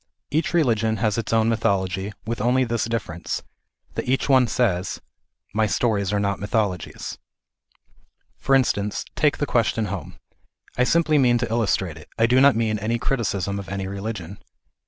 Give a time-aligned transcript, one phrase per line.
[0.31, 3.43] Each religion has its own mythology, with only this difference,
[3.93, 4.99] that each one says"
[5.53, 7.19] My stories are not mythologies."
[8.39, 10.17] For instance, take the question home.
[10.75, 14.39] I simply mean to illustrate it; I do not mean any criticism of any religion.